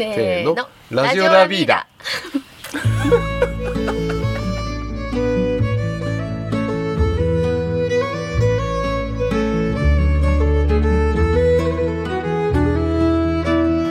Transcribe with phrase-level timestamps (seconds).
[0.00, 0.56] せーの。
[0.90, 1.86] ラジオラビーダ。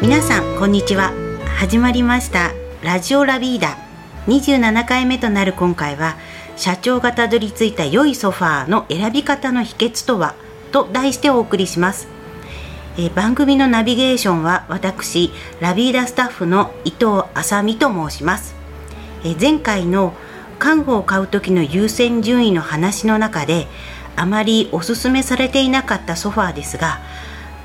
[0.01, 1.11] 皆さんこんにちは。
[1.59, 2.53] 始まりました。
[2.81, 3.77] ラジオラビーダ。
[4.27, 6.15] 27回目となる今回は
[6.55, 10.33] 社長がたどり着いた良いソファーの選び方の秘訣とは？
[10.71, 12.07] と題してお送りします
[13.01, 18.55] え番組のナビゲーションは私ラビーダスタッフの伊藤あさみと申します。
[19.23, 20.13] え前回の
[20.59, 23.67] 家具を買う時の優先順位の話の中で
[24.17, 26.99] あまりおすすめされていなかったソファーですが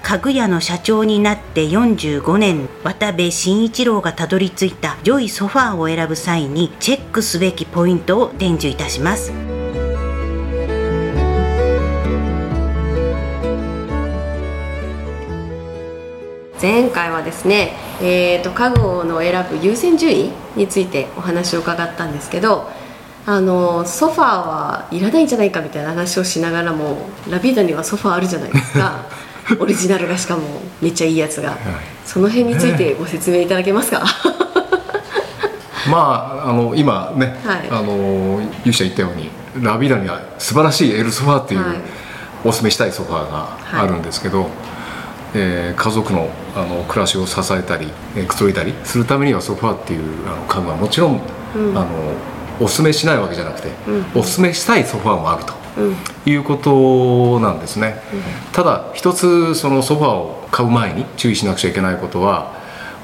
[0.05, 9.64] 家具屋の社長になって45年渡部慎一郎がたどり着いた良いソファーを選ぶ際にチェックすべきポイントを伝授いたします。
[16.65, 22.71] 前回はですね、えー、と家具の選ぶ優先順位についてお話を伺ったんですけど
[23.27, 26.97] あのソファーはいらないんじゃないかみたいな話をしながらも
[27.29, 29.05] ラビーダにはソファーあるじゃないですか。
[29.61, 30.43] オリジナルがしかも
[30.81, 31.55] めっちゃいいやつが、
[32.07, 34.03] その辺についてご説明いただけますか？
[35.91, 37.69] まああの今ね、はい。
[37.71, 39.29] あのゆうしゃ言ったように
[39.63, 41.77] ラビーダには素晴らしいエルソファーっていう、はい。
[42.43, 43.49] おすすめしたいソファーが
[43.83, 44.49] あるんですけど、
[45.35, 51.21] えー家族のあの暮らしを支えたり、えーくつろいだりするためにはソファーっていうあの家具はもちろん、
[51.55, 51.89] あの
[52.61, 53.69] おすすめしないわけじゃなくて、
[54.15, 55.55] おすすめしたいソファーもあると。
[55.77, 55.97] うん。
[56.27, 58.01] いうことなんですね、
[58.53, 62.55] ただ一つそのソファーを買う前に注意しなくちゃいけないことは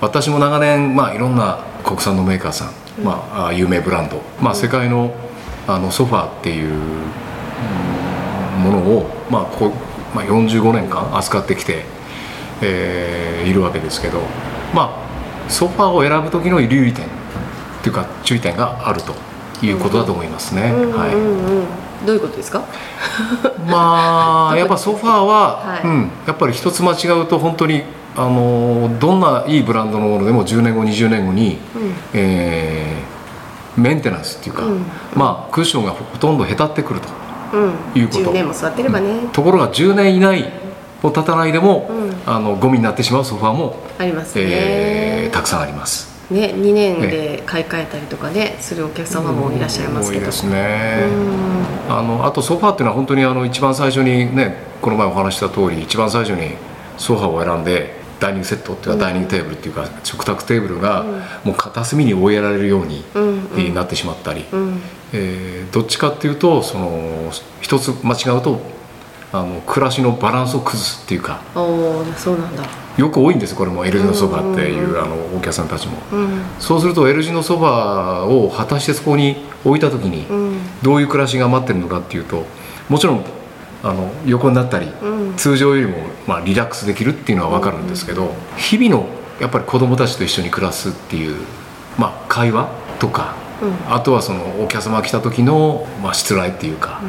[0.00, 5.12] 私も長年、まあ、いろんな国産のメーカーさん、まああ、有名ブランド、まあ、世界の
[5.66, 6.76] あのソファーっていうう
[8.60, 9.72] んものを、まあここ
[10.14, 11.84] まあ、45年間扱ってきて、
[12.62, 14.20] えーいるわけですけど、
[14.74, 14.94] ま
[15.46, 17.08] あ、ソファーを選ぶ時の留意点っ
[17.82, 19.14] ていうか注意点があると
[19.64, 20.62] いうことだと思いますね。
[20.92, 21.64] はいうんうん
[22.06, 22.62] どういうことですか？
[23.66, 25.86] まあ やっぱソファーは、はい。
[25.86, 27.82] うん、やっぱり一つ間違うと本当に
[28.16, 31.58] あのどんないいブランドのものでも10年後20年後に、
[32.14, 34.84] えーメンテナンスっていうか、うん。
[35.14, 37.08] まあクッションがほとんどへたってくると
[37.52, 40.50] うんいうこと10年も座ってればね、ところが10年以内
[41.02, 46.10] を経たないでも、うんあのゴミになってしまうソファーも、ありますね、えーたくさんあります。
[46.30, 50.20] ね2年で買い替えたりとかねするお客様もいらっしゃいますけど。
[50.20, 51.04] 多いですね、
[51.88, 51.96] うん。
[51.96, 56.56] あのあとソファーっていうのは本当にあの一番最初にねこの前お話しした通り一番最初に
[56.98, 61.04] ソファーを選んでダイニングセットっていうか、ダイニングテーブルっていうか食卓テーブルが
[61.42, 63.02] もう片隅に追いやられるように、
[63.74, 64.80] なってしまったり、うん。
[65.12, 67.30] えーどっちかっていうとその
[67.60, 68.60] 一つ間違うと
[69.32, 71.60] あの暮らしのバランスを崩すっていうかお
[72.00, 72.64] おそうなんだ。
[72.96, 80.58] よく多いんですこれも L 字のソファーっていう,、うんうんあのお客さんたちも、うんそうすると L 字のソファーを果たしてそこに置いた時に、うん。
[80.82, 82.44] どういう暮らしが待ってるのかっていうと
[82.88, 83.24] もちろん
[83.82, 85.36] あの横になったり、うん。
[85.36, 89.08] 通常よりも、まあ、リラックスできるっていうのは分かるんですけど、日々の
[89.40, 91.36] やっぱり子供たちと一緒に暮らすっていう、
[91.96, 92.68] まあ、会話
[92.98, 93.94] とか、うん。
[93.94, 97.00] あとはそのお客様が来た時の、まあ、しつらいっていうか、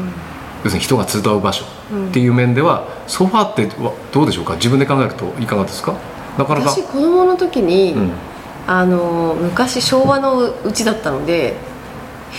[0.64, 1.66] 要するに人が集う場所
[2.10, 4.56] っていう面では、ソファーってわどうでしょうか？
[4.56, 5.96] 自分で考えるといかがですか？
[6.38, 6.70] なかなか。
[6.70, 8.12] 私子供の時に、うん。
[8.68, 11.56] あの昔昭和のうちだったので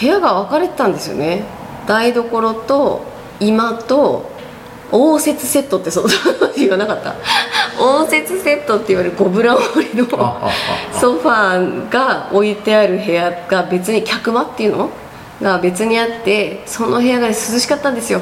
[0.00, 1.42] 部屋が分かれてたんですよね。
[1.86, 3.04] 台所と
[3.40, 4.30] 居間と
[4.92, 6.08] 応接セットってその
[6.56, 7.16] 言わなかった。
[7.80, 10.06] 応接セットって言われるゴブラ折りの
[10.92, 14.90] ソファーが置いてある部屋が別に客間っていうの
[15.40, 18.20] が別にあってその部屋が涼しかったんですよ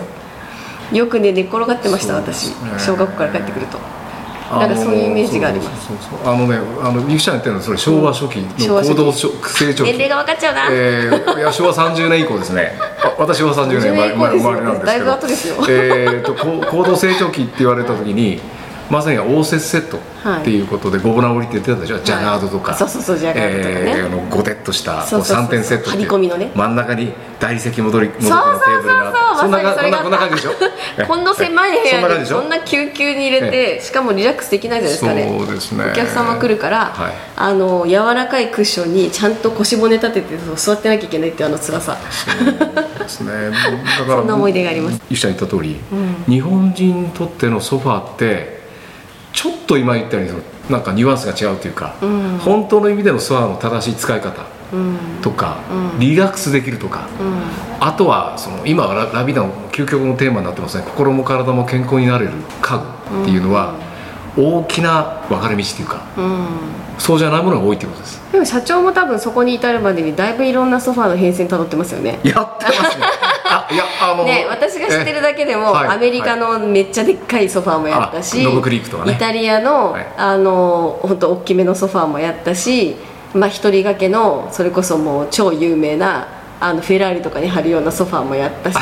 [0.92, 2.52] よくね寝っ転がってました私。
[2.78, 3.78] 小学校から帰ってくると。
[4.50, 5.90] なんかそういうイメージがあります。
[6.24, 9.28] あのねあのゆきちゃん言ってるのはそれ昭和初期の行動成
[9.72, 9.92] 長期。
[9.92, 12.72] 年齢が分かっちゃうな、えー、いや昭和30年以降ですね。
[13.02, 14.42] あ私は30年生まれ30年以降ですよ。
[14.42, 14.86] 生まれなんですけど。
[14.86, 15.54] だいぶ後ですよ。
[15.68, 18.40] えー、とこ高度成長期って言われた時に
[18.90, 22.74] まさに応接セットっていうことで、ゴブラン折りって言ってたでしょ、ジャガードとか。
[22.74, 23.94] そうそうそうジャガードとかね。
[23.98, 26.08] えーあのゴテッとしたそうそうそう3点セットっていう。
[26.08, 26.50] 張り込みのね。
[26.56, 29.50] 真ん中に大理石戻り戻りのテーブルがあってそん
[30.10, 30.50] な感じでしょ？
[31.06, 35.38] こんな狭い部屋にそんな救急に入れてしかもリラックスできないじゃないですかね。
[35.38, 35.84] そうですね。
[35.90, 37.12] お客様来るから、はい。
[37.36, 41.96] あの柔らかいクッションにちゃんと腰骨立てて座ってなきゃいけないっていうあの辛さ。
[42.98, 43.32] ですね。
[43.50, 45.00] だからそんな思い出があります。
[45.08, 45.76] ゆきちゃん言った通り、
[46.28, 48.60] 日本人にとってのソファーって
[49.32, 50.32] ちょっと今言ったように
[50.68, 52.38] なんかニュアンスが違うというか、ん。
[52.38, 54.28] 本当の意味でのソファーの正しい使い方。
[54.28, 54.59] うん
[55.22, 55.58] とか、
[55.94, 56.00] うん。
[56.00, 57.42] リラックスできるとか、うん。
[57.80, 60.84] あとはその今はララビダの究極のテーマになってますね。
[60.84, 62.32] 心も体も健康になれる
[62.62, 62.78] 家
[63.10, 63.74] 具っていうのは、
[64.36, 66.46] 大きな分かれ道っていうかうん。
[66.98, 68.20] そうじゃないものが多いっていうことです。
[68.32, 72.20] でも社長も多分そこに至るまでにだいぶいろんなソファーの変遷たどってますよね。
[72.22, 73.04] やってますね。
[73.52, 79.12] あいやあのね、私が知ってるだけでも、えはいアメリカのめっちゃでっかいソファーもやったし、あノブクリークとかね。
[79.12, 80.06] イタリアの、はい。
[80.16, 82.96] あの本当大きめのソファーもやったし、
[83.34, 86.28] まあ、一人掛けのそれこそもう超有名な
[86.60, 88.78] あのフェラーリとかに貼るようなソファーもやったし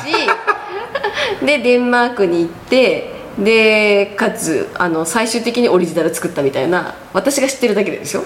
[1.44, 8.24] でデンマークに行ってでかつあの最終的にオリジナル作ったみたいな私が知ってるだけででしょ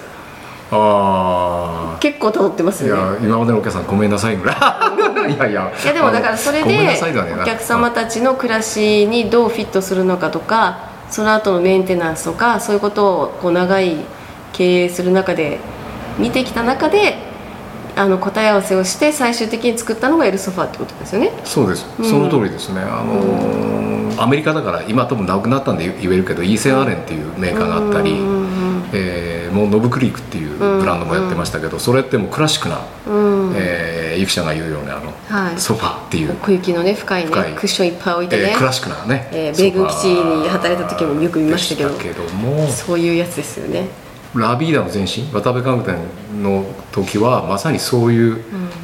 [0.75, 3.03] あ結構たどってますあいよね。
[3.03, 4.57] や今までのお客さんごめんなさいぐらい。
[5.35, 5.71] いやいや。
[5.85, 6.99] いやでもだからそれで
[7.43, 10.79] お客様たちの暮らしにどうフィットするのかとか
[11.11, 13.97] その後のメンテナンスとかそういうことをこう長い
[14.55, 15.61] 経営する中で
[16.19, 17.17] 見てきた中で
[17.95, 21.31] あの答え合わせをして最終的に作ったのがエルソファーってことですよね？
[21.45, 21.85] そうです。
[22.03, 28.13] その通りですね、あのーアメリカだから今多分なくなったんで言えるけどイーセンアレンっていうメーカーがあったり、
[28.93, 33.53] えーもうノブクリークっていうブランドもやってましたけど、それってもうクラシックな、うん。
[33.55, 35.59] えーゆきちゃんが言うようなあの、はい。
[35.59, 41.99] ソファーっていう、奥行きのね深いねクッションいっぱい置いてね、えークラシックなね、えー米軍基地に働いた時もよく見ましたけど。
[41.99, 42.69] けども。
[42.69, 43.89] そういうやつですよね
[44.35, 48.39] ラビーダの前身渡辺家具店の時はまさにそういう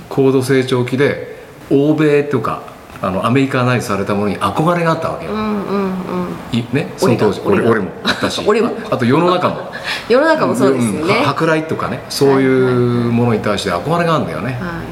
[0.09, 1.39] 高度成長期で
[1.71, 2.63] 欧米とか
[3.01, 8.31] あのアメリカナイズされたものに憧れがあったわけよ、うんうんうんいね、その当時俺が俺俺もあった。
[8.31, 9.71] し俺もああと世の中も。
[10.09, 14.83] 世の中もそうですよね、舶来とかねそういうものに対して憧れがあるんだよね、は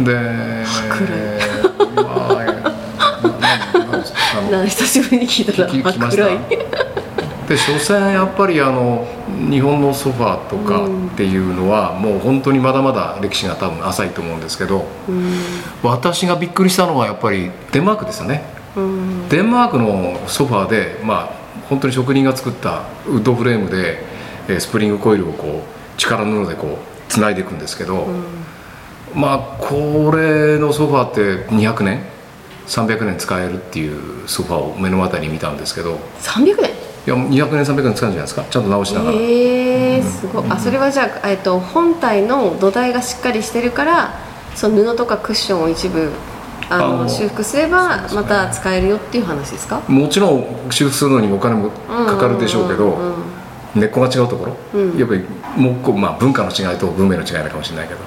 [0.00, 0.22] いで舶
[1.96, 4.18] まあなななんですか？
[4.38, 5.68] あの なん久しぶりに聞いたな。
[5.68, 6.22] 聞き聞きました？
[6.24, 6.38] 白い
[7.52, 9.06] で所詮やっぱりあの
[9.50, 14.86] 日本のソファーとかっていうのは、もう本当にまだまだ歴史が多分浅いと思うんですけど、
[15.82, 18.42] 私がびっくりしたのはやっぱりデンマークですよね、
[18.74, 19.28] うん。
[19.28, 21.30] デンマークのソファーでまあ
[21.68, 23.98] 本当に職人が作ったウッドフレームで
[24.48, 28.06] えースプリングコイルをこう力布でこうつないでいくんですけど、
[29.14, 32.02] まあこれのソファーって200年
[32.66, 35.98] 300年使えるっていうソファーを目の当たりに見たんですけど。
[36.20, 36.71] 300年？
[37.06, 38.44] いやもう200年300年使うんじゃないですか。
[38.48, 40.44] ちゃんと直しながら、えー、すごい。
[40.48, 44.14] あそれはじゃあ、えっと、本体の土台がしっかりしてるから
[44.54, 46.10] その布とかクッションを一部
[46.70, 49.80] あの修復すればまた使えるよっていう話ですか？
[49.88, 53.42] もちろん修復するのにお金もかかるでしょうけど、んんうん
[53.74, 54.98] 根っこが違うところ、うん。
[54.98, 55.24] やっぱり
[55.56, 58.00] もうこう、まあ、文化の違いと文明の違いなのかもしれないけど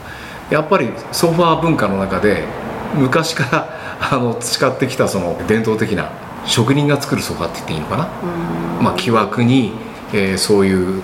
[0.51, 2.43] やっぱりソファー文化の中で
[2.93, 3.67] 昔から
[3.99, 6.11] あの培ってきたその伝統的な
[6.45, 8.07] 職人が作るソファーって言っていいのかな、
[8.81, 9.73] まあ、木枠に、
[10.13, 11.01] えーそういう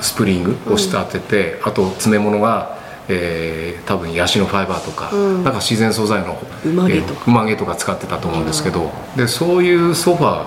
[0.00, 2.76] スプリングを仕立てて、あと詰め物が、
[3.08, 5.44] えー多分ヤシのファイバーとか、うん。
[5.44, 7.22] なんか自然素材の馬毛とか。
[7.26, 10.46] えー馬毛とか使ってたと思うんですけど、でそういうソファ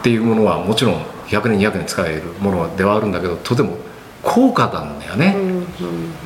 [0.00, 3.78] っていうものはもちろん100年200年使えるものではあるんだけどとても
[4.22, 5.66] 高価なんだよね、うん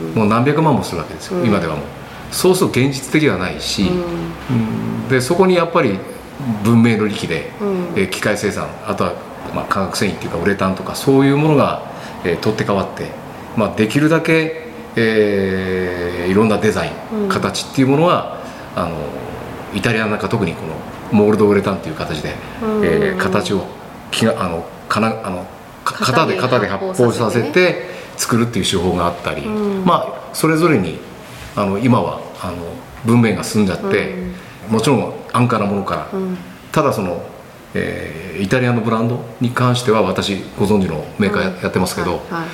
[0.04, 0.14] うん。
[0.14, 1.46] もう何百万もするわけですよ、うん。
[1.46, 1.84] 今ではもう。
[2.30, 3.88] そうすると現実的ではないし、うん。
[3.88, 3.94] う
[5.06, 5.08] ん。
[5.08, 5.98] でそこにやっぱり
[6.64, 7.92] 文明の利器で、うん。
[7.96, 9.12] えー機械生産あとは、
[9.54, 11.82] まあ、化学繊維っていうかウレタンとかそういうものが、
[12.24, 13.06] えー取って代わって、
[13.56, 17.28] まあ、できるだけ、えーいろんなデザイン、うん。
[17.28, 18.38] 形っていうものは
[18.76, 18.96] あの
[19.74, 20.74] イタリアなんか特にこの
[21.10, 22.84] モールドウレタンっていう形で、うん。
[22.84, 23.64] えー形を
[24.10, 25.46] きがあのかなあの
[25.84, 27.86] か型で型で発泡させて
[28.16, 29.84] 作るっていう手法があったり、うん。
[29.84, 30.98] まあそれぞれに
[31.56, 32.56] あの今はあの
[33.04, 34.14] 文明が進んじゃって、
[34.68, 36.36] もちろん安価なものから、うん。
[36.72, 37.22] ただその、
[37.74, 42.48] えーイタリアのブランドに関しては私ご存知のメーカーや,、やってますけど、はいはい。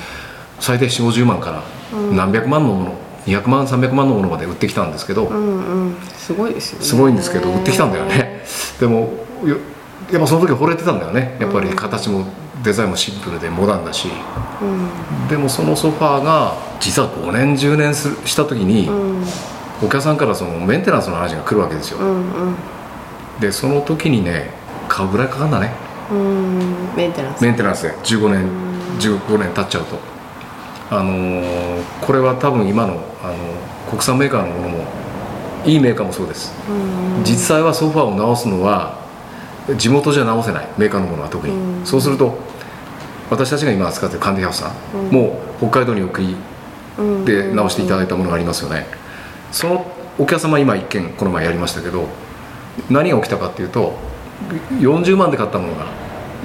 [0.59, 1.61] 最低4 5 0万から
[2.11, 2.95] 何百万のもの
[3.27, 5.95] 200万300万のものまで売ってきたんですけど、うんうん。
[6.17, 6.85] すごいですよね。
[6.85, 8.43] すごいんですけど売ってきたんだよね。
[8.79, 9.13] でも
[9.45, 9.57] よ
[10.11, 11.37] やっぱその時惚れてたんだよね。
[11.39, 12.25] やっぱり形も
[12.63, 14.07] デザインもシンプルでモダンだし。
[14.61, 15.27] うん。
[15.27, 19.23] でもそのソファーが実は5年10年した時に、うん。
[19.83, 22.55] お客さんからそのメンテナンスの話が来るわけですよ、うんうん
[23.39, 24.49] でその時にね
[24.87, 25.71] 買うぐらいかかんだね。
[26.11, 27.43] うんメンテナンス。
[27.43, 28.49] メンテナンスで15年
[28.99, 29.97] 15年経っちゃうと。
[30.91, 33.35] あのーこれは多分今のあの
[33.89, 34.85] 国産メーカーのものも
[35.65, 36.53] いいメーカーもそうです。
[36.69, 37.23] うん。
[37.23, 38.99] 実際はソファーを直すのは
[39.77, 41.85] 地元じゃ直せないメーカーのものは特に、うん。
[41.85, 42.37] そうすると
[43.31, 45.11] 私たちが今扱ってるカンディハウスさん、うん。
[45.11, 46.35] もう北海道に送り
[46.99, 47.25] うん。
[47.25, 48.85] で直していただいたものがありますよね、
[49.51, 49.85] その
[50.19, 52.07] お客様今一件この前やりましたけど
[52.89, 53.93] 何が起きたかっていうと
[54.79, 55.87] 40万で買ったものが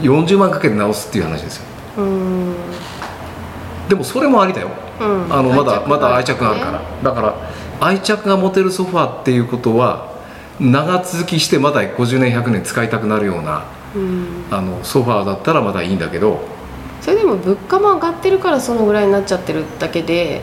[0.01, 1.65] 40万かけて直すっていう話ですよ。
[1.99, 2.55] うん。
[3.89, 4.71] でもそれもありだよ。
[5.01, 5.33] うん。
[5.33, 6.83] あのまだまだ愛着があるから。
[7.03, 7.35] だから
[7.81, 10.11] 愛着が持てるソファーっていうことは
[10.59, 14.45] 長続きしてまだ50年100年使いたくなるようなうん。
[14.51, 16.41] あのソファーだったらまだいいんだけど。
[17.01, 20.43] それでも物価も上がってるからそのぐらいになっちゃってるだけで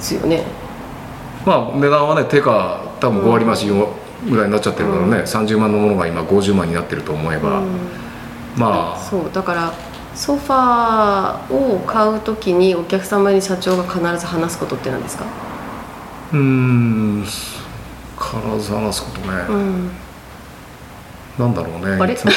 [0.00, 0.42] すよね。
[1.46, 3.66] まあ値段はね定価多分5割増し
[4.28, 5.22] ぐらいになっちゃってるからね、うん。
[5.22, 7.66] 30万のものが今50万になってると思えば、うん。
[8.56, 8.98] まあ。
[8.98, 9.30] そう。
[9.32, 9.72] だから
[10.14, 15.24] ソファーを買うときにお客様に社長が必ず話すことって何ですか、
[16.32, 17.22] うーん。
[17.22, 19.90] 必ず話すことね、うん、
[21.38, 21.96] なんだろうね。
[21.98, 22.14] あれ？
[22.16, 22.28] そ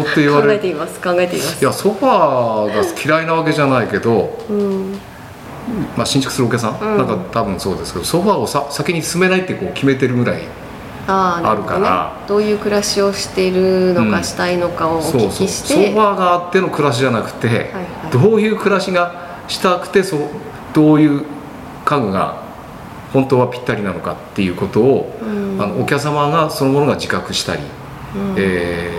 [0.00, 0.58] うって言わ考れる。
[0.58, 1.00] えています。
[1.00, 1.62] 考えています。
[1.62, 5.00] いやソファーが嫌いなわけじゃないけど、うん
[5.96, 6.98] まあ、新築するお客さん、うん。
[6.98, 10.42] なんか多分そうですけどソファーをさ先に進めないってこう決めてるぐらい
[11.06, 12.12] あるから。
[12.20, 17.68] ね、どういう暮らしをしているのか、うんしたいのかをおそうそう聞きしてソファーがあっての暮らしじゃなくて、はい。
[18.12, 20.20] どういう暮らしがしたくてそう
[20.74, 21.24] どういう
[21.84, 22.42] 家具が
[23.12, 25.62] 本当はぴったりなのかっていうことを、うん。
[25.62, 27.62] あのお客様がそのものが自覚したり、
[28.14, 28.34] うん。
[28.36, 28.98] えー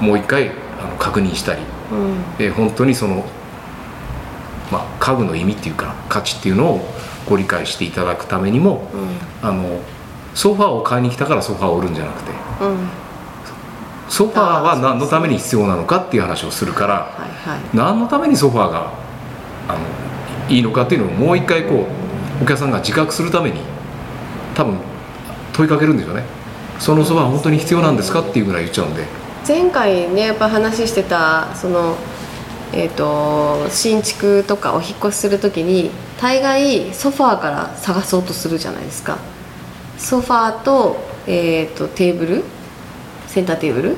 [0.00, 0.50] もう一回
[0.80, 2.44] あの確認したり、うん。
[2.44, 3.24] えー本当にその、
[4.70, 6.80] まあ、家具の意味っていうか価値っていうのを
[7.28, 8.88] ご理解していただくためにも
[9.42, 9.80] あの
[10.34, 12.68] ソファーを買いに来たからソファーを売るんじゃなくてうん。
[12.68, 12.88] うん
[14.08, 17.60] ソファーは何のために必要なのかっていう話をするからはいはい。
[17.74, 18.90] 何のためにソファーが
[19.68, 19.80] あの
[20.48, 21.86] いいのかっていうのをもう一回こ
[22.40, 23.60] うお客さんが自覚するために
[24.54, 24.78] 多分
[25.52, 26.24] 問いかけるんでしょうね。
[26.78, 29.04] そのソファー本当に必要なんですかっていうぐらい言っちゃうんで。
[29.46, 31.96] 前回ねやっぱ話してたその
[32.72, 39.18] えー、と新築とかお引越しする時に大概ソファーから探そうとするじゃないですか。
[39.96, 40.96] ソファーと,、
[41.26, 42.44] えー、とテーブル
[43.26, 43.96] センターテーブル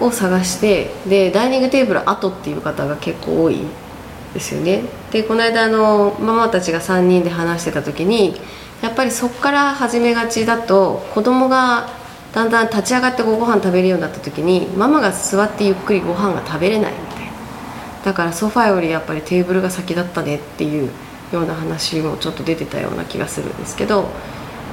[0.00, 3.60] を探してでダイニングテーブル後っていう方が結構多い
[4.34, 4.82] ですよね。
[5.10, 8.40] でこの間あのママたちが3人で話してた時に
[8.82, 11.88] やっぱりそこから始めがちだと子供が
[12.32, 17.07] だんだん立ち上がってご飯食べるようになった時にママが座ってゆっくりご飯が食べれない。
[18.04, 20.90] だからソファーよりやっぱりテーブルが先だったねっていう
[21.32, 24.08] ような話もちょっと出てたような気がするんですけど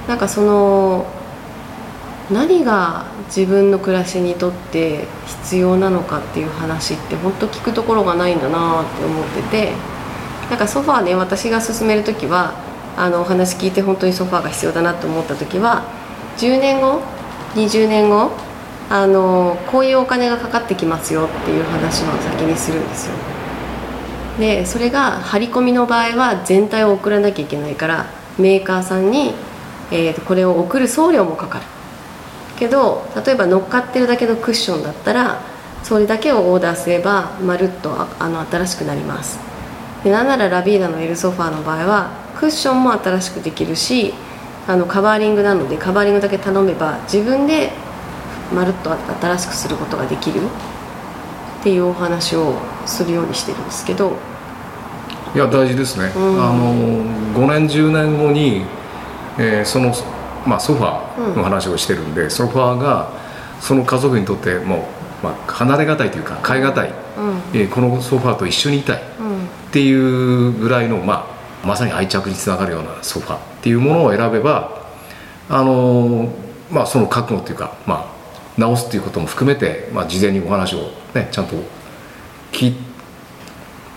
[0.07, 1.05] なんかその
[2.31, 5.05] 何が自分の暮らしにとって
[5.43, 9.73] 必要なのかっていう話って本当聞くところがないんだなって思ってて
[10.49, 12.53] なんかソファーね私が勧める時は
[12.97, 15.83] あのお話聞いて本当にソファーが必要だなと思った時は
[16.37, 17.01] 10年後
[17.55, 18.31] 20年後
[18.89, 23.13] あのこういうお金がかかってきますよっていう話を先にするんですよ。
[24.39, 28.05] でそれが張り込みの場合は全体を送らなきゃいけないから
[28.37, 29.33] メーカーさんに、
[29.91, 31.65] えーとこれを送る送料もかかる。
[32.57, 35.41] けど例えば乗っかってるだけのクッションだったら
[35.83, 39.39] それだけをオーダーすればまるっとああの新しくなります。
[40.03, 44.13] でなんならラビーダの L ソファーの場合はクッションも新しくできるし
[44.67, 47.71] あのカバーリングなのでカバーリングだけ頼めば自分で
[48.53, 50.41] まるっと新しくすることができる
[51.59, 54.13] っていうお話をするようにしてるんですけど。
[55.33, 56.43] いや大事ですね、うん。
[56.43, 56.73] あの
[57.33, 58.61] 5年10年後に、
[59.37, 59.93] えーその、
[60.45, 63.11] まあ、ソファーの話をしてるんで、ソファーが
[63.59, 64.87] その家族にとっても
[65.21, 67.59] う、まあ、離れがたいというか変えがたい、うん。
[67.59, 68.97] えーこのソファーと一緒にいたい。
[68.97, 69.71] っうん。
[69.71, 71.27] ていうぐらいの、ま
[71.63, 74.85] あ、まさに愛着につながるようなソファーっていうものを選べば
[75.49, 76.29] あの
[76.71, 78.14] まあ、その覚悟というか、まあ、
[78.57, 81.55] 直すっていうことも含めて、まあ、事前にお話を、ね、ちゃんと
[82.51, 82.75] 聞い、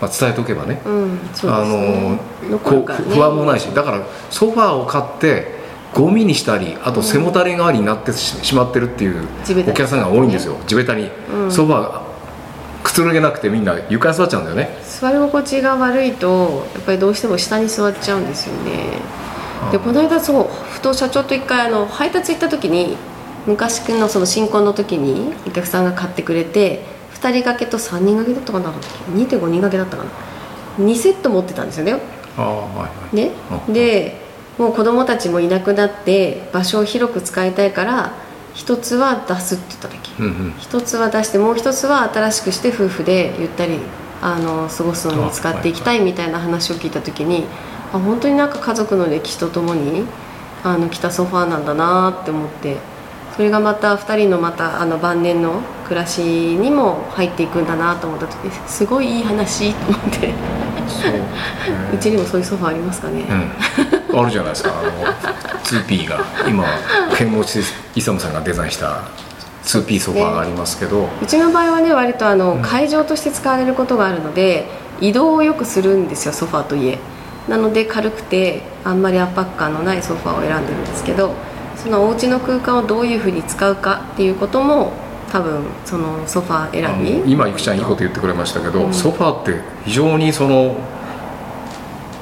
[0.01, 0.81] まあ、伝えておけばね。
[0.85, 5.59] あの不安もないしだからソファーを買って
[5.93, 9.27] ゴミにしたりあと背もたれ代わりになってししまってるっていう
[9.69, 11.51] お客さんが多いんですよ地べたに、うん。
[11.51, 12.09] ソファーが
[12.83, 14.69] くつろげなくてみんな床に座っちゃうんだよね。
[14.83, 18.99] 座り心地が悪いとやっぱりどうしても下に座っちゃうんですよね。
[19.71, 22.97] でうんこの間そうふと社長と一回あの配達行った時に
[23.49, 28.71] 昔のその新婚の時にお客さんが買ってくれて2人掛けと3人掛けだったかな
[29.15, 30.09] 2.5人掛けだったかな。
[30.77, 31.99] 2セット持ってたんですよね。
[32.37, 33.15] ああはいはい。
[33.15, 33.31] ね。
[33.67, 34.29] うんで
[34.59, 38.11] もう子供たちもいなくなって場所を広く使いたいから
[38.53, 40.53] 一つは出すって言っただけうんうん。
[40.59, 43.79] 一つは出してもう一つは新しくして夫婦でゆったり
[44.21, 47.45] あの過ごすのに使っていきたいみたいな話を聞いた時に
[47.93, 50.05] あ本当になんか家族の歴史とともに
[50.63, 52.77] あの来たソファーなんだなって思って
[53.39, 60.33] それがまた2人のまたあの晩年の暮らしにも入っていくんだなと思った時にすごいいい話と思って。
[60.89, 63.23] そう、うちにもそういうソファーありますかね、
[64.11, 64.73] うん、あるじゃないですか。
[64.77, 64.91] あの
[65.63, 66.19] 2P が
[66.49, 66.65] 今
[67.15, 67.63] 剣持
[67.95, 69.03] 勇さんがデザインした
[69.63, 72.61] 2P ソファーがありますけど、うちの場合はね割とあの、うん。
[72.61, 74.65] 会場として使われることがあるので
[74.99, 76.99] 移動をよくするんですよソファーといえ。
[77.47, 81.33] なので軽くてあんまり圧迫感のないソファーを選んでるんですけど
[81.81, 84.91] そのお家の空間をどういうふうに使うかっていうことも
[85.31, 88.93] 多分そのソファー選び今いくちゃんいいこと言ってくれましたけど、うん。
[88.93, 90.75] ソファーって非常にその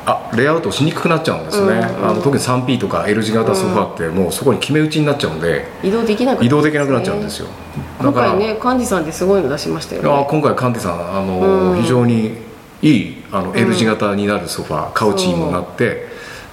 [0.05, 7.47] あレイアウトしにくくなっちゃうんですね、うんうんあの特に 3P とか L 字型ソファーってもうそこに決め打ちになっちゃうんで移動できなくなっ移動できなくなっちゃうんですよ。
[7.47, 10.07] だ今から、回ね幹事さんってすごいの出しましたよね。
[10.07, 11.81] いや今回カンティさんあの、うん。
[11.81, 12.37] 非常に
[12.81, 16.07] いいあの L 字型になるソファー、カウチにもなって、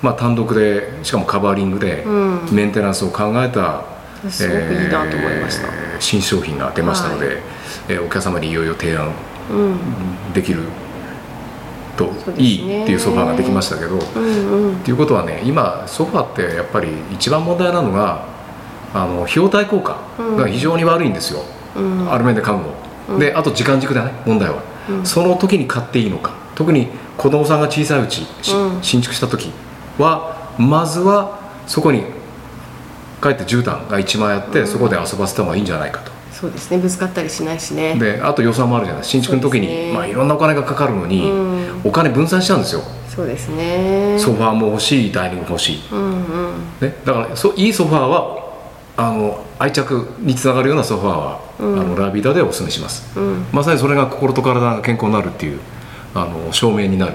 [0.04, 2.48] まあ、単独でしかもカバーリングでうん。
[2.52, 3.82] メンテナンスを考えた、
[4.30, 7.36] すごくいいなと思いました、えー新商品が出ましたので、はい。
[7.88, 9.12] えーお客様にいよいよ提案
[9.50, 10.32] うん。
[10.34, 10.64] できる
[11.96, 12.34] とね。
[12.36, 14.76] いいっていうソファーができましたけど、うんうん。
[14.76, 18.26] っていうことはね今ソファーってやっぱり一番問題なのが
[18.92, 19.96] あの費用対効果
[20.36, 21.40] が非常に悪いんですよ、
[21.76, 22.12] うん。
[22.12, 22.74] ある面で買うの、
[23.08, 23.18] うん。
[23.18, 25.06] であと時間軸だね問題は、うん。
[25.06, 26.34] その時に買っていいのか。
[26.54, 28.82] 特に子供さんが小さいうち、しうん。
[28.82, 29.52] 新築した時
[29.98, 32.04] はまずはそこに
[33.22, 34.66] 帰って絨毯が1枚あって、うん。
[34.66, 36.12] そこで遊ばせた方がいいんじゃないかと。
[36.30, 36.78] そうですね。
[36.78, 37.94] ぶつかったりしないしね。
[37.98, 39.04] であと予算もあるじゃない。
[39.04, 41.80] 新築の時に、ねまあ、いろんなお金がかかるのに、うん。
[41.84, 42.82] お金分散しちゃうんですよ。
[43.08, 44.18] そうですね。
[44.18, 46.54] ソファーも欲しいダイニングも欲しい、うんうん。
[46.80, 48.44] ね、だからそいいソファーは
[48.96, 51.80] あの愛着につながるようなソファーは、うん。
[51.80, 53.46] あのラビダでお勧めします、うん。
[53.52, 55.60] まさにそれが心と体が健康になるっていう
[56.14, 57.12] あの証明になる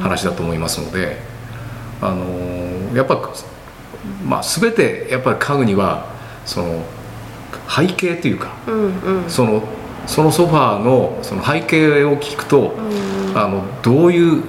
[0.00, 1.18] 話だと思いますので、
[2.00, 3.30] あのやっぱ、
[4.24, 6.06] まあ、全てやっぱり家具には
[6.44, 6.82] その
[7.68, 9.30] 背景というかうんうん。
[9.30, 9.62] その
[10.06, 14.44] そのソファーのその背景を聞くと、うんあのどういう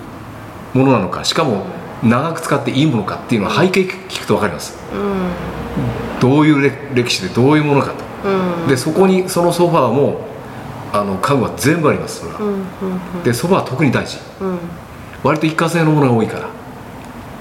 [0.74, 1.66] ものなのかしかも
[2.02, 4.78] 長く使っていいものかっていうのは背景聞くと分かります。
[4.94, 6.20] うん。
[6.22, 8.30] どういう歴歴史でどういうものかと。
[8.30, 10.22] うんでそこにそのソファーも
[10.94, 12.40] あの家具は全部ありますそれは。
[12.40, 13.24] うんうん。
[13.24, 14.20] でソファーは特に大事。
[14.40, 14.60] うん。
[15.24, 16.50] 割と一過性のものが多いから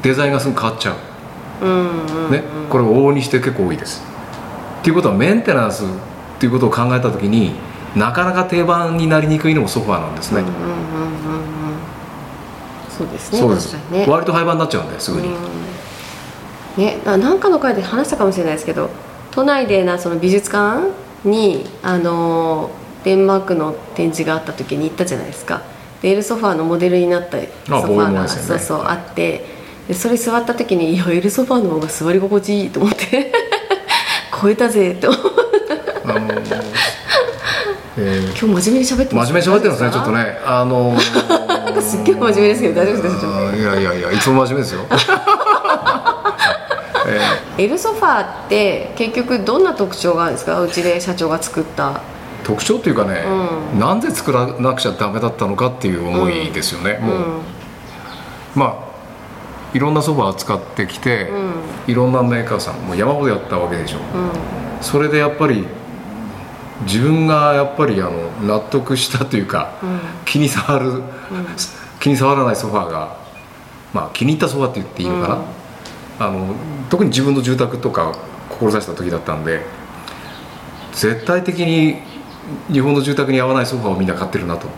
[0.07, 4.03] デザインがすぐ変わっちゃう、うんうんねこれを往々にして結構多いです。
[4.81, 5.87] っていうことはメンテナンスっ
[6.39, 7.55] ていうことを考えた時に
[7.95, 10.77] なかなか定番になりにくいのもソファーなんですね、うんうんうんうんうん。
[12.91, 14.07] そうですねそうです、ね。
[14.07, 15.35] 割と廃盤になっちゃうんですぐに、うん。
[16.85, 18.91] ねななんかの回で話したかもしれないですけど
[19.31, 20.91] 都内でなその美術館
[21.25, 22.71] にあの
[23.05, 25.63] デンマークの展示があった時に行ったじゃないですか。
[26.03, 28.29] でエルソファーのモデルになったソファボーが、ね。
[28.29, 29.56] そうそうあって
[29.89, 33.33] でそれ座った時にいやエルソファーの方が座り心地いいと思って。
[34.41, 35.21] 超えたぜって思う。
[36.05, 36.21] あの
[37.99, 38.47] えー。
[38.47, 40.39] 今日真面目に喋ってます真面目に喋ってるんですねちょっとね。
[40.45, 40.93] あの
[41.39, 43.27] なんかすっげえ真面目ですけど大丈夫ですか？
[43.57, 44.81] いやいやいやいつも真面目ですよ、
[47.59, 50.61] えエルソファーって結局どんな特徴があるんですか？
[50.61, 51.85] うちで社長が作った。
[51.93, 51.99] ー
[52.45, 53.25] 特徴っていうかね、
[53.75, 57.25] うなんで作らなくちゃダメだったのかっていう思いですよね、もう、うん
[58.55, 58.86] まあ
[59.75, 61.31] いろんなソファー使ってきて、
[61.87, 63.99] いろんなメーカーさんもう山ほどやったわけでしょ。
[63.99, 64.03] うん。
[64.81, 65.67] それでやっぱり
[66.83, 70.01] 自分がやっぱりあの納得したというか、うん。
[70.25, 71.03] 気に障る、
[72.01, 73.17] 気に障らないソファーが
[73.93, 75.29] まあ気に入ったソファーって言っていいのか
[76.19, 76.55] な、あの
[76.91, 78.15] 特に自分の住宅とか
[78.51, 79.65] 志した時だったんで
[80.93, 81.97] 絶対的に
[82.73, 84.69] 日本の住宅に合わないソファーをみんな買ってるなと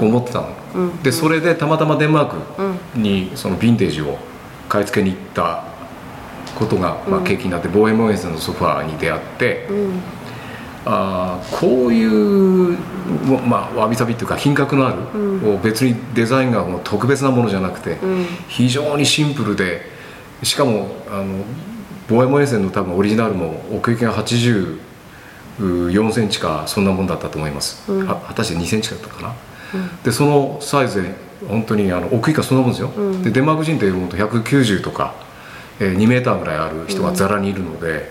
[0.00, 1.02] 思ってたの、うん。
[1.02, 2.26] でそれでたまたまデンマー
[2.56, 2.62] ク
[2.96, 3.02] うん。
[3.02, 4.18] にそのヴィンテージを
[4.68, 5.64] 買い付けに行った
[6.54, 10.00] ことが、まあ、うん契機になってボーエモエンスのソファーに出会って、うん。
[10.86, 12.78] あーこういう、
[13.46, 15.62] まあ、わびさびっていうか品格のある、うん。
[15.62, 18.26] 別にデザインがもう特別なものじゃなくて、うん。
[18.48, 19.82] 非常にシンプルで
[20.42, 21.44] しかもあの
[22.08, 24.78] ボーエモエンセンの多分オリジナルも奥行きが84
[26.12, 28.06] センチかそんなもんだったと思います、うん。
[28.06, 29.34] は果たして2センチだったかな、うん
[30.04, 31.14] でそのサイズで
[31.48, 33.22] 本当にあの奥行きがそんなもんですよ、うん。
[33.22, 35.14] でデンマーク人って本当190とか、
[35.80, 38.10] えー2メーターぐらいある人がざらにいるので、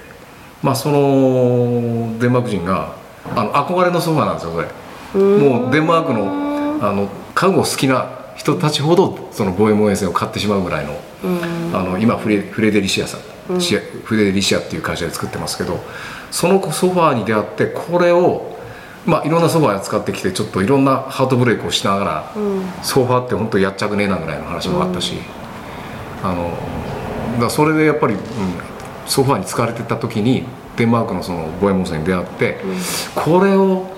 [0.61, 2.95] まあそのデンマーク人が
[3.35, 11.75] あの憧れのソファーなんですよそれ、もうデンマークのあの家具を好きな人たちほどそのボーエモエンセンを買ってしまうぐらいの,、うん。
[11.75, 13.21] あの今フレフレデリシアさん、
[14.03, 15.79] フレデリシアっていう会社で作ってますけど
[16.31, 18.52] そのソファーに出会ってこれを
[19.05, 22.63] まあいろんなソファー使ってきてちょっといろんなハートブレイクをしながら、うん。
[22.81, 25.15] ソファーって本当やっちゃくねえなぐらいの話もあったし、
[26.23, 26.57] あの
[27.39, 28.21] だそれでやっぱり、うん、
[29.05, 30.45] ソファーに疲れてた時に
[30.77, 32.57] デンマークのそのボエモンセンに出会って、
[33.15, 33.91] これを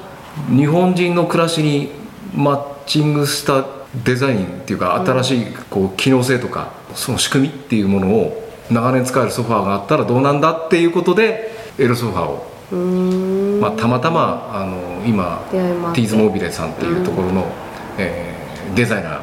[0.50, 1.92] 日本人の暮らしに
[2.34, 3.66] マッチングした
[4.04, 12.52] デザインっていうか新しいこう機能性とかその仕組みっていうものを長年使えるソファーがあったらどうなんだっていうことでエルソファーを、
[13.62, 17.46] まあ、たまたまあの今ティーズモービレさんっていうところの、
[17.98, 18.36] えー
[18.76, 19.22] デザイナ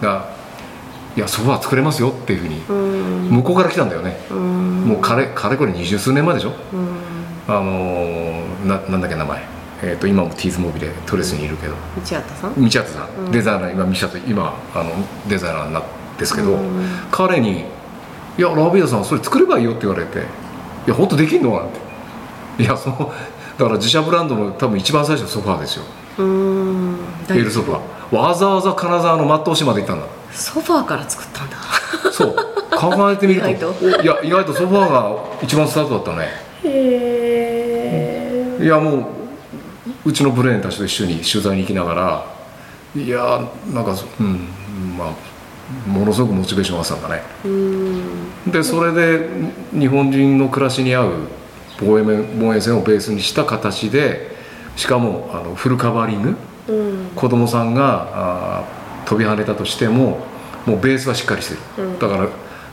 [0.00, 0.28] ーが
[1.16, 3.28] 「いやソファー作れますよ」っていうふうにうん。
[3.30, 4.84] 向こうから来たんだよね、うん。
[4.86, 7.54] もうかれかれこれ二十数年前でしょ、うん。
[7.54, 9.42] あのーななんだっけ名前。
[9.82, 11.74] えー、と今もティーズモビでトレスにいるけど。
[11.74, 12.54] 道畑さん？
[12.54, 13.32] 道畑さん、うん。
[13.32, 14.90] デザイナー今道畑今あの
[15.28, 15.82] デザイナーなん
[16.18, 16.86] ですけど、うん。
[17.10, 17.64] 彼に
[18.38, 20.20] 「いやラビーダさんそれ作ればいいよ」って言われて
[20.86, 21.80] 「いや本当できんの?」なんて
[22.58, 23.12] いやその
[23.58, 25.84] だから自社ブランドの多分一番最初のソファーですよ。
[26.18, 26.98] うーん。
[27.30, 28.16] エルソファー。
[28.16, 30.06] わざわざ金沢の松通市まで行ったんだ。
[30.32, 31.56] ソファーから作ったんだ。
[32.12, 32.36] そう。
[32.76, 33.48] 考えてみると。
[33.48, 33.74] 意外と。
[33.84, 36.28] おいや意外とソファーが一番スタートだったね。
[36.64, 39.06] へえいやもう
[40.06, 42.26] うちのブレーンたちと一緒に取材に行きながら
[42.96, 43.40] いや
[43.72, 44.48] なんかうん
[44.96, 47.22] まあものすごくモチベーションがあったんだね。
[47.44, 48.50] うーん。
[48.50, 49.28] でそれで
[49.72, 51.12] 日本人の暮らしに合う
[51.80, 54.34] 防衛面防衛線をベースにした形で
[54.76, 56.36] しかもあのフルカバーリング？
[56.68, 57.10] うん。
[57.14, 58.64] 子供さんが
[59.06, 60.26] 飛び跳ねたとしても
[60.66, 61.98] もうベースはしっかりしてる、うん。
[61.98, 62.28] だから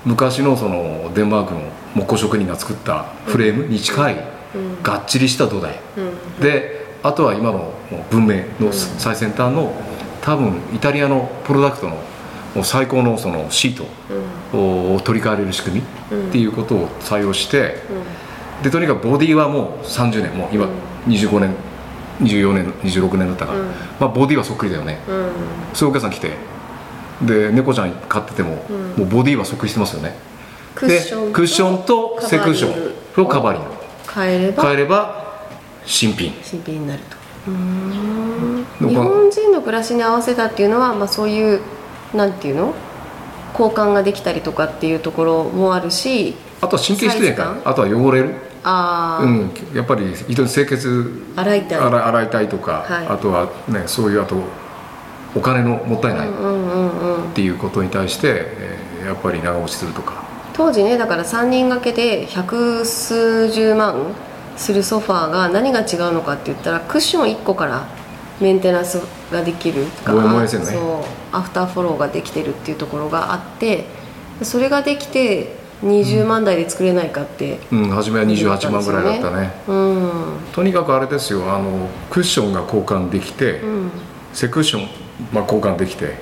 [0.06, 1.62] 昔のそのデンマークの
[1.94, 4.82] 木工職人が作ったフレームに近い、うん。
[4.82, 5.80] がっちりした土台。
[5.98, 6.42] うん。
[6.42, 7.74] であとは今の
[8.10, 9.74] 文明の最先端の
[10.22, 11.96] 多分イタリアのプロダクトの
[12.56, 13.86] もう最高のそのシート
[14.54, 14.96] うん。
[14.96, 18.31] を取り替えれる仕組みうんっていうことを採用してう
[18.64, 20.72] でとにかくボディはもう30年もう今うん。
[21.12, 21.56] 25年
[22.22, 23.66] 24年26年だったから、うん。
[23.68, 25.00] まあ、ボディはそっくりだよね。
[25.08, 25.32] んうん。
[25.74, 26.32] そういうお客さん来て。
[27.24, 28.78] で猫ちゃん飼ってても、うん。
[28.98, 30.16] もうボディはそっくりしてますよね。
[30.76, 33.64] クッションでクッションとセクッションとカバーリン。
[33.64, 33.70] グ
[34.14, 34.64] 変えれば？
[34.64, 35.26] 変えれば
[35.86, 36.34] 新品。
[36.44, 37.18] 新品になると。
[38.88, 41.62] 日本人の暮らしに合わせたっていうのは、まあ、そういう
[42.14, 42.74] なんていうの？
[43.54, 47.44] 交換ができたりとかっていうところもあるしあとは神経質でか。
[47.44, 51.80] サイズあとは汚れるああ、うん、やっぱり人に清潔洗いたい。
[51.80, 53.08] 洗いたいとか、はい。
[53.08, 54.38] あとはねそういうあと
[55.36, 60.24] お金のもったいないっていうことに対して、えーやっぱり長持ちするとか。
[60.54, 64.14] 当時ねだから3人掛けで百数十万
[64.58, 67.88] するソファーが何が違うのかって言ったらクッション1個から
[68.42, 69.00] メンテナンス
[69.32, 70.68] ができるかごめんごめんですよね。
[70.68, 73.86] そうアフターフォローができてるっていうところがあって
[74.44, 77.90] それができて20万台で作れないかって、うん。
[77.90, 79.52] 初めは28万ぐらいだったね。
[79.68, 80.12] うん。
[80.54, 81.54] とにかくあれですよ。
[81.54, 83.92] あのクッションが交換できて、うん。
[84.34, 84.88] セクッション、
[85.34, 86.16] まあ、交換できて、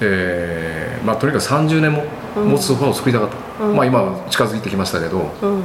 [0.00, 3.76] えーまあ、とにかく30年も持つソファーを作りたかった、うん。
[3.76, 5.64] まあ今は近づいてきましたけど、うんうん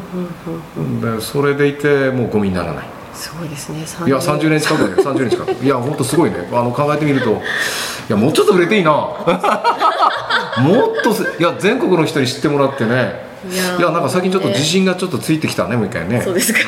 [0.77, 2.85] うんでそれでいてもうゴミにならない。
[3.13, 3.83] すごいですね。
[3.83, 5.63] 30いや30年近くね30年近く。
[5.63, 6.49] いや本当すごいね。
[6.51, 7.35] あの考えてみるとい
[8.09, 8.91] やもうちょっと売れていいな。
[8.91, 13.31] もっとすいや全国の人に知ってもらってね。
[13.77, 16.21] いやなんか最近ちょっと自信がちょっとついてきたねもう一回ね。
[16.21, 16.59] そうですか。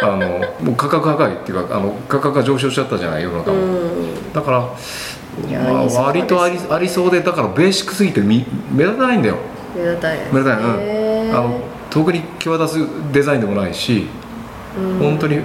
[0.00, 0.16] あの
[0.60, 4.32] もう価格破壊っていうかあの価格が上昇しちゃったじゃない世の中うも、ん。
[4.32, 9.36] だからまあ割とありありそうでだからベーシックすぎてみ目立たないんだよ。
[9.74, 11.36] 目立たない目立たない、うん。
[11.36, 14.06] あの特に際立つデザインでもないし、
[14.78, 14.98] うん。
[14.98, 15.44] 本当に、うん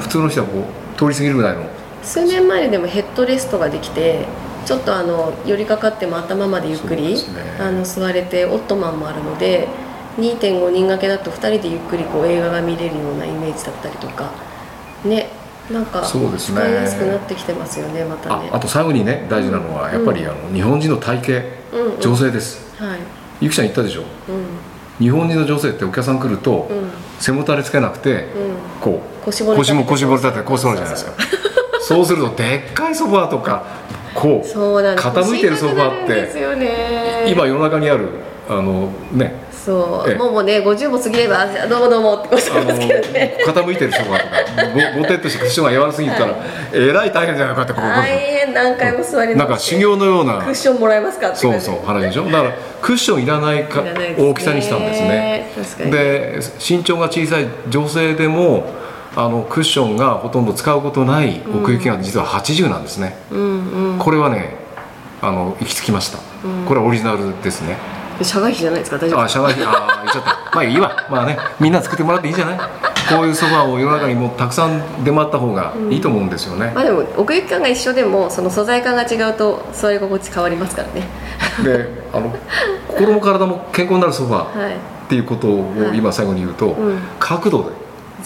[0.00, 0.64] 普通の人はこ
[0.96, 1.60] う通り過ぎるぐらいの
[2.06, 4.26] 数年前にでもヘッドレストができて
[4.64, 7.18] ちょっとあの寄りかかっても頭までゆっくり、ね。
[7.60, 9.68] あの座れてオットマンもあるので
[10.18, 14.30] 2.5人掛けだと2人でゆっくりこう映画が見れるようなイメージだったりとか。
[15.04, 15.28] ね
[15.70, 16.60] なんかそうですね。
[16.60, 18.50] 使いやすくなってきてますよねまたね。
[18.52, 21.32] ああと最後にね大事なのはやっぱり、あの日本人の体型、
[21.76, 22.00] うんうん。
[22.00, 22.72] 女性です。
[22.80, 23.00] はい。
[23.40, 24.02] ゆきちゃん言ったでしょ？
[24.02, 24.06] うん。
[25.04, 26.90] 日本人の女性ってお客さん来ると、うん。
[27.18, 28.20] 背もたれつけなくて、うん。
[28.80, 31.12] こう腰も腰骨立ててこう座るじゃないですか
[31.86, 33.64] そうするとでっかいソファーとか
[34.12, 35.08] こうそうなんです。
[35.08, 37.26] 傾いてるソファーってよね。
[37.28, 38.08] 今世の中にある
[38.48, 39.46] あのね。
[39.52, 40.16] そう、ええ。
[40.16, 43.38] もうもうね50も過ぎれば「どうもどうも」ってことあのなんですけどね。
[43.46, 46.34] 傾いてるソファーとかぼぼてっとしてクッションが柔らすぎたら、
[46.72, 52.24] えらい大変じゃないかってこう大変何回も座りなんか修行のようなクッションもらえますかってそうそう話でしょ。
[52.24, 54.16] だからクッションいらないかね。
[54.18, 55.52] 大きさにしたんですね。
[55.54, 55.90] 確かに。
[55.92, 58.64] で身長が小さい女性でも
[59.16, 63.98] あのクッションがほとんど使うことない奥行きが実は80なんですね、うんうん。
[63.98, 64.54] これはね
[65.22, 66.18] あの行き着きました、
[66.68, 67.78] これはオリジナルですね。
[68.22, 68.98] 社外費じゃないですか？
[68.98, 70.30] 大丈夫あ社外費あ言っちゃった。
[70.54, 71.06] まあいいわ。
[71.10, 72.58] まあねみんな作ってもらっていいじゃない？
[73.08, 81.02] こういうソファーを世の中にもうたくさん出回った方がいいと思うんですよね、まあでも奥行き感が一緒でもその素材感が違うと座り心地変わりますからね。
[81.62, 82.34] であの
[82.88, 84.72] 心も体も健康になるソファーはい。
[84.72, 84.74] っ
[85.08, 86.98] ていうことを今最後に言うと、うん。
[87.20, 87.70] 角度で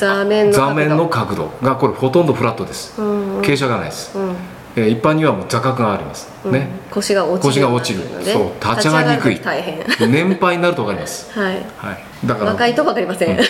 [0.00, 0.68] 座面の角度。
[0.68, 3.40] 座面の角度がこれほとんどフラットです、うんうん。
[3.42, 4.34] 傾斜がないです、うん。
[4.76, 6.52] えー一般にはもう座角があります、うん。
[6.52, 6.68] ね。
[6.90, 8.50] 腰が落ちるそう。
[8.64, 9.40] 立ち上がりにくい。
[9.40, 9.84] 大変。
[10.10, 11.54] 年配になると分かります、 はい。
[11.76, 12.50] はい、だから。
[12.52, 13.42] 若いと分かりません、で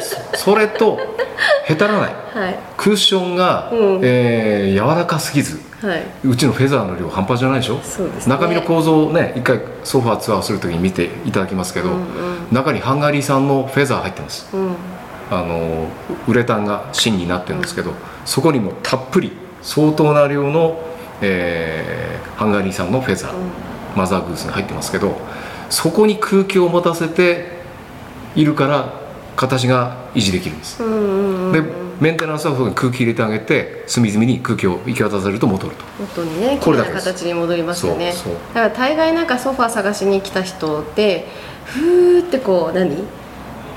[0.00, 0.98] そそれと
[1.64, 2.00] へたらない。
[2.34, 2.58] はい。
[2.76, 4.00] クッションが、うん。
[4.02, 5.60] えー柔らかすぎず。
[5.80, 6.02] はい。
[6.24, 7.78] うちのフェザーの量半端じゃないでしょ？
[7.84, 8.34] そうですね。
[8.34, 12.02] 中身の構造をね一回ソファーツアーするときに見ていただきますけど、うんうん。
[12.50, 14.48] 中にハンガリー産のフェザー入ってます。
[14.52, 14.74] うん
[15.30, 15.88] あの
[16.26, 17.92] ウレタンが芯になってるんですけど、
[18.24, 20.80] そこにもたっぷり相当な量の、
[21.20, 23.32] えーハンガリー産のフェザー、
[23.96, 25.16] マザーグースに入ってますけど
[25.70, 27.46] そこに空気を持たせて
[28.36, 28.92] いるから
[29.34, 31.64] 形が維持できるんです、で
[32.00, 35.84] メンテナンスはそこに空気入れてあげて隅々に空気を行き渡せると戻ると。
[35.98, 37.12] 本当にね綺麗なこれだけです。
[37.12, 38.12] 形に戻りますよね。
[38.54, 41.26] だから大概なんかソファー探しに来た人って
[41.64, 43.02] ふーってこう何？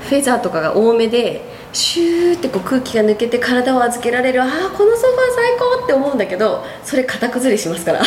[0.02, 8.02] フェザーとかが多めでシューってこう空気が抜けて体を預けられるああこのソファー最高って思うんだけどそれ型崩れしますから。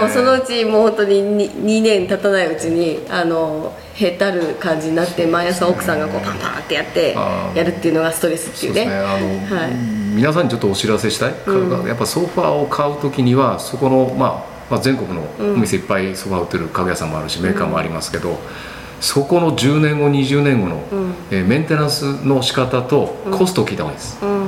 [0.00, 7.14] もうそのうちもう本当に 2, 2年経たないうちにあのへたる感じになって毎朝奥さんがこうパンパンってやって
[7.54, 8.86] やるっていうのがストレスっていうね。
[8.86, 8.92] ね。
[8.92, 9.74] はい。
[10.14, 11.86] 皆さんにちょっとお知らせしたい、うん。
[11.86, 18.38] やっぱソファーを買う時にはそこの、まあ、まあ全国のお店いっぱいソファー売ってる家具屋さんもあるしメーカーもありますけど、
[19.04, 21.14] そこの10年後20年後の、うん。
[21.30, 24.46] えーメンテナンスの仕方とコストを聞いた方がいいです、うんうん。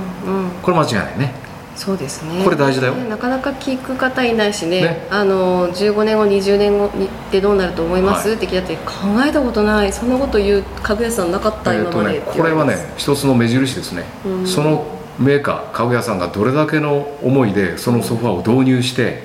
[0.63, 1.35] これ間違いないね。
[1.77, 2.43] そうですね。
[2.43, 2.95] これ大事だよ。
[2.95, 4.81] ねなかなか聞く方いないしね。
[4.81, 5.09] ね。
[5.11, 8.39] あの15年後20年後にってどうなると思います、はい。
[8.39, 9.93] って聞いたって考えたことない。
[9.93, 14.47] そんなこと言う家具屋さんなかった今までってねこれはね一つの目印ですね、うん。
[14.47, 14.87] その
[15.19, 19.23] メーカー家具屋さんがどれだけの思いでそのソファーを導入して、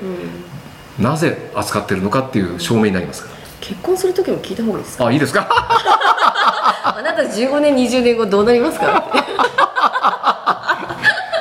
[0.98, 1.06] うん。
[1.06, 3.31] なぜ扱ってるのかっていう証明になりますか
[3.62, 5.04] 結婚する時も聞いた方がいいですか？
[5.04, 5.48] らあいいですか？
[6.98, 9.06] あなた15年20年後どうなりますか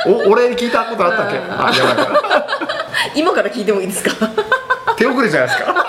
[0.06, 1.36] お俺に聞いたことあったっけ？
[1.38, 1.44] うん。
[1.44, 1.72] あやばい。
[1.72, 2.06] やばい
[3.14, 4.10] 今から聞いてもいいですか？
[4.96, 5.74] 手遅れじゃないですか？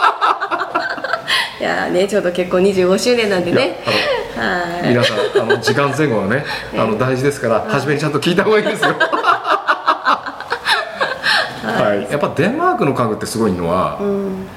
[1.59, 3.83] いやーねちょうど結婚25周年なんでね。
[4.35, 4.89] はい。
[4.89, 8.95] 皆さんあの時間前後はねあの大事ですから初めにちゃんと聞いた方がいいですよ。
[11.63, 14.47] はい、やっぱデンマークの家具ってすごいのは、うん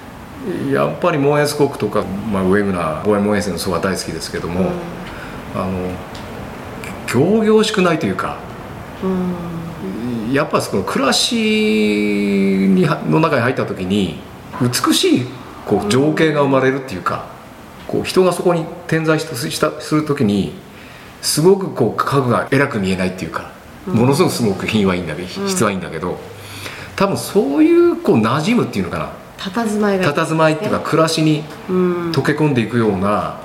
[0.70, 4.72] やっぱりモーエンスコックとか、まあ、ウェグナーボエモーエンセンのソファ大好きですけども、
[5.54, 5.90] あの
[7.06, 8.38] 仰々しくないというか
[9.02, 10.32] うん。
[10.32, 14.18] やっぱその暮らしにの中に入った時に
[14.60, 15.26] 美しい
[15.66, 17.26] こう情景が生まれるっていうか、
[17.86, 20.52] こう人がそこに点在したしたする時に
[21.22, 23.52] すごくこう家具が偉く見えないっていうか、
[23.86, 26.18] ものすごくすごく品はいいんだけど質はいいんだけど
[26.96, 30.14] 多分そういうこう馴染むっていうのかな佇まいが。
[30.14, 32.12] 佇まいっていうか暮らしにうん。
[32.12, 33.38] 溶け込んでいくような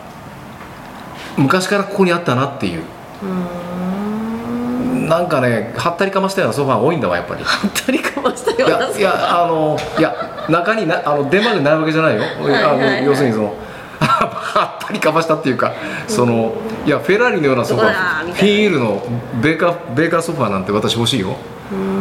[1.38, 2.84] 昔からここにあったなっていう。
[3.23, 5.08] うん。
[5.10, 7.43] なんかねはったりかましたようなソファー多いんだわやっぱり。
[7.86, 13.56] 取りかましたよいやいやあのいや中になあのデンマークにないわけじゃないよ、あの要するにその
[13.99, 15.73] はったりかましたっていうか
[16.08, 16.54] その
[16.86, 19.04] いやフェラーリのようなソファーフィールの
[19.41, 21.36] ベーカーベーカーソファーなんて私欲しいよ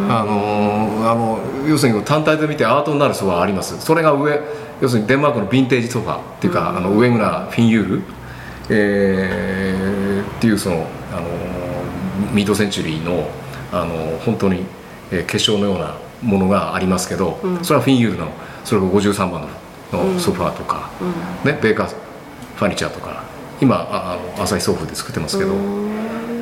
[0.08, 3.80] あのあの要するに単体で見てアートになるソファーあります。
[3.80, 4.40] それが上
[4.80, 8.02] 要するにデンマークのヴィンテージソファーっていうか、あのウェグナーフィンユール、
[8.70, 11.26] えーっていうそのあの
[12.32, 13.28] ミッドセンチュリーの
[13.72, 14.64] あの本当に、
[15.10, 17.64] えー結晶のようなものがありますけど、うん。
[17.64, 18.28] それはフィンユールの
[18.64, 19.48] それが53番の
[19.92, 20.14] うん。
[20.14, 21.04] のソファーとか、う
[21.48, 21.50] ん。
[21.50, 21.88] ね、ベーカー
[22.56, 23.22] ファニチャーとか
[23.60, 25.52] 今ああの朝日ソフで作ってますけど、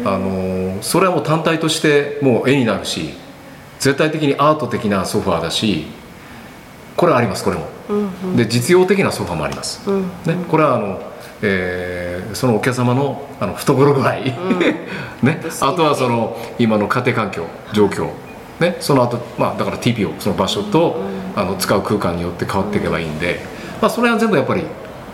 [0.05, 3.15] あのそれはもう単体としてもう絵になるし
[3.87, 5.87] 絶対的にアート的なソファーだし
[6.97, 7.69] これはありますこれも。
[7.89, 11.01] うんで実用的なソファーもあります、うんね、これはあの、
[11.41, 14.13] えーそのお客様のあの懐具合、
[15.23, 18.09] ね、あとはその今の家庭環境状況、
[18.59, 20.97] ね、その後、まあだから TPO その場所と、
[21.37, 23.41] あの使う空間によって変わっていけばいいんで、
[23.81, 24.65] まあ、それは全部やっぱり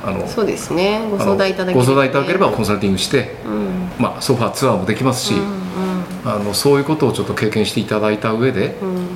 [0.04, 1.02] あのそうですね。
[1.10, 3.90] ご相談いただけあのご相談いただければコンサルティングして、うん。
[3.98, 5.61] まあ、ソファーツアーもできますし、うん
[6.24, 8.94] あのそういうことをちょっと経験していただいた上でうん。
[8.96, 9.08] うん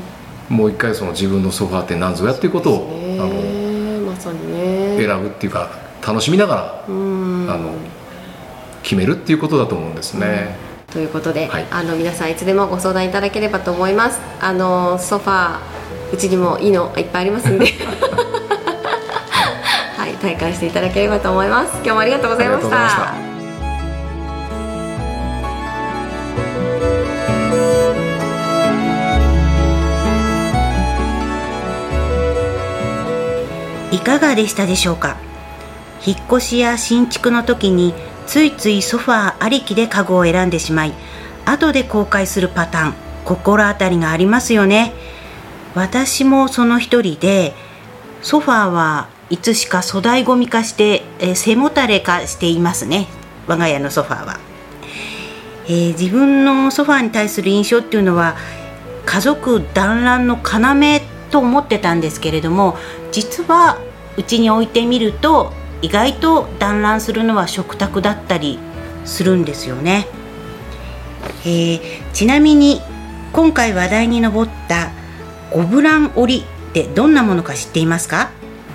[0.49, 3.19] もう一回その自分のソファーって何ぞやっていうことを、ね。
[3.21, 3.31] あの
[4.13, 4.97] まさにね。
[4.99, 5.71] 選ぶっていうか
[6.07, 7.51] 楽しみながら、うん。
[7.51, 7.73] あの
[8.83, 10.57] 決めるっていうことだと思うんですね。
[10.93, 11.67] ということで、はい。
[11.71, 14.21] あの皆さんいつでもご相談いただければと思います。
[14.41, 17.67] あのソファーうちにもいいのいっぱいありますんで。
[19.97, 20.13] はい。
[20.15, 21.73] 体感していただければと思います。
[21.77, 23.27] 今日もありがとうございましありがとうございました
[34.07, 35.17] かがでしたでしょうか？
[36.07, 37.93] 引っ越しや新築の時に
[38.29, 40.93] ついついソファーありきで家具を選んでしまい
[41.45, 44.93] 後で後悔するパターン心当たりがありますよね。
[45.75, 47.53] 私もその一人で
[48.23, 53.09] ソファーはいつしか粗大ごみ化して、えー背もたれ化していますね。
[53.49, 54.39] 我が家のソファーは、
[55.67, 58.37] えー自分のソファーに対する印象っていうのは
[59.05, 61.01] 家族団らんの要
[61.33, 62.77] と思ってたんですけれども
[63.11, 63.79] 実は
[64.17, 65.53] うちに置いてみると
[65.83, 68.59] 意外と団らんするのは食卓だったり
[69.05, 70.07] するんですよね、
[71.45, 71.81] えー、
[72.13, 72.81] ちなみに
[73.33, 74.91] 今回話題に上った
[75.53, 78.31] ゴブラン織ってどんなものか知っていますか？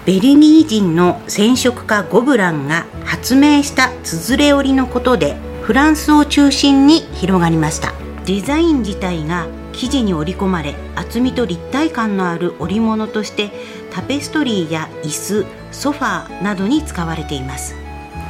[0.05, 7.93] ベリニー人の染色家ゴブランが発明したつづれ織のことでフランスを中心に広がりました。
[8.25, 13.51] デザイン自体が生地に織り込まれ厚みと立体感のある織物として
[13.91, 17.75] タペストリーや椅子ソファーなどに使われています。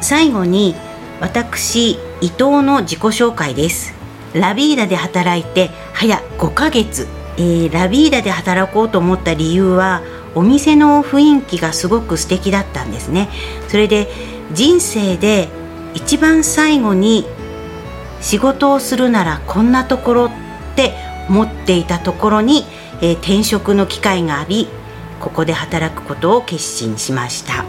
[0.02, 0.76] 最後に
[1.19, 3.93] 私伊藤の自己紹介です。
[4.34, 10.02] ラビーダで働いて早5ヶ月、えー、ラビーダで働こうと思った理由は
[10.34, 13.30] お店の雰囲気がすごく素敵だったんですね。
[13.67, 14.08] それで
[14.54, 15.50] 人生で
[15.93, 17.26] 一番最後に
[18.21, 20.32] 仕事をするならこんなところっ
[20.76, 20.93] て
[21.28, 22.63] 思っていたところに、
[23.02, 24.67] えー、転職の機会があり
[25.21, 27.65] ここで働くことを決心しました。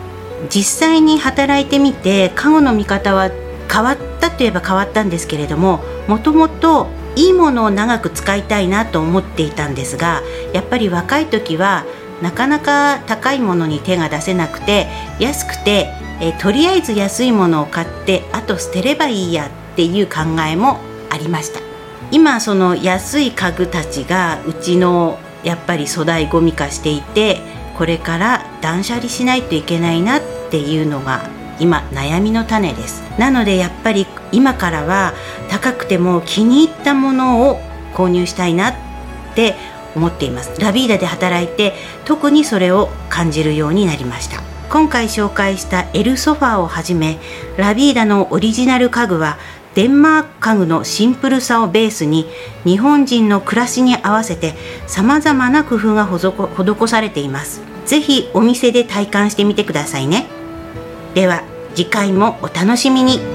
[0.50, 3.30] 実際に働いてみて家具の見方は
[3.72, 11.84] 変わったといえば変わったんですけれどももともといいものを長く使いたいなと思っていたんですがやっぱり若い時は
[12.22, 14.86] なかなか高いものに手が出せなくて
[15.18, 15.88] 安くて、
[16.20, 20.78] えとりあえず安いものを買ってあと捨てればいいやっていう考えも
[21.10, 21.60] ありました。
[22.12, 27.40] 今その安い家具たちがうちのやっぱり粗大ごみ化していて
[27.76, 31.28] これから断捨離しないといけないなっていうのが
[31.59, 33.02] 今悩みの種です。
[33.18, 35.12] なのでやっぱり今からは
[35.50, 37.61] 高くても気に入ったものを
[37.94, 38.74] 購入したいなっ
[39.35, 39.55] て
[39.94, 40.61] 思っています。
[40.61, 41.74] ラビーダで働いて
[42.05, 44.42] 特にそれを感じるようになりました。
[44.70, 47.18] 今回紹介したエルソファーをはじめ
[47.59, 49.37] ラビーダのオリジナル家具は
[49.74, 52.26] デンマーク家具のシンプルさをベースに
[52.64, 54.54] 日本人の暮らしに合わせて
[54.87, 57.62] さまざまな工夫が施されています。
[57.87, 60.26] 是非お店で体感してみてくださいね。
[61.14, 61.42] では
[61.74, 63.31] 次回もお楽しみに。